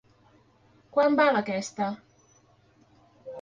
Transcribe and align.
Quant 0.95 1.17
val 1.19 1.37
aquesta.? 1.41 1.91